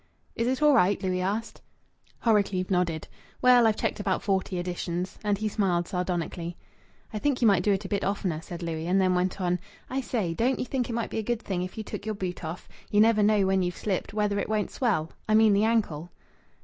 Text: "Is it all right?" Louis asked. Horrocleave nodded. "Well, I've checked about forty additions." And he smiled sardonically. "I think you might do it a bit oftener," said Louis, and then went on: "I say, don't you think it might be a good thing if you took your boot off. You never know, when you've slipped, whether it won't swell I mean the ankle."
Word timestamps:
"Is 0.35 0.47
it 0.47 0.63
all 0.63 0.73
right?" 0.73 0.99
Louis 1.03 1.21
asked. 1.21 1.61
Horrocleave 2.23 2.71
nodded. 2.71 3.07
"Well, 3.39 3.67
I've 3.67 3.75
checked 3.75 3.99
about 3.99 4.23
forty 4.23 4.57
additions." 4.57 5.19
And 5.23 5.37
he 5.37 5.47
smiled 5.47 5.87
sardonically. 5.87 6.57
"I 7.13 7.19
think 7.19 7.39
you 7.39 7.47
might 7.47 7.61
do 7.61 7.71
it 7.71 7.85
a 7.85 7.87
bit 7.87 8.03
oftener," 8.03 8.41
said 8.41 8.63
Louis, 8.63 8.87
and 8.87 8.99
then 8.99 9.13
went 9.13 9.39
on: 9.39 9.59
"I 9.91 10.01
say, 10.01 10.33
don't 10.33 10.57
you 10.57 10.65
think 10.65 10.89
it 10.89 10.93
might 10.93 11.11
be 11.11 11.19
a 11.19 11.21
good 11.21 11.43
thing 11.43 11.61
if 11.61 11.77
you 11.77 11.83
took 11.83 12.07
your 12.07 12.15
boot 12.15 12.43
off. 12.43 12.67
You 12.89 12.99
never 12.99 13.21
know, 13.21 13.45
when 13.45 13.61
you've 13.61 13.77
slipped, 13.77 14.11
whether 14.11 14.39
it 14.39 14.49
won't 14.49 14.71
swell 14.71 15.11
I 15.29 15.35
mean 15.35 15.53
the 15.53 15.65
ankle." 15.65 16.09